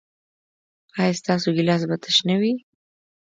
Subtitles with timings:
[0.99, 2.53] ایا ستاسو ګیلاس به تش نه وي؟